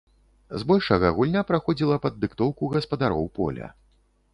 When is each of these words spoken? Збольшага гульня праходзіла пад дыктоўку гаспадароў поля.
Збольшага 0.61 1.11
гульня 1.19 1.45
праходзіла 1.51 2.01
пад 2.09 2.13
дыктоўку 2.25 2.75
гаспадароў 2.79 3.33
поля. 3.41 3.75